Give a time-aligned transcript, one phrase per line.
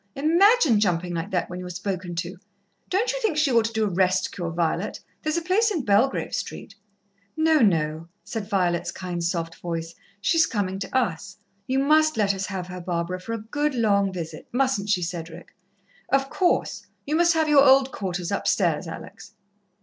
[0.15, 2.37] Imagine jumping like that when you're spoken to!
[2.89, 4.99] Don't you think she ought to do a rest cure, Violet?
[5.21, 6.73] There's a place in Belgrave Street."
[7.37, 9.93] "No, no," said Violet's kind, soft voice.
[10.19, 11.37] "She's coming to us.
[11.67, 14.47] You must let us have her, Barbara, for a good long visit.
[14.51, 15.53] Mustn't she, Cedric?"
[16.09, 16.87] "Of course.
[17.05, 19.35] You must have your old quarters upstairs, Alex."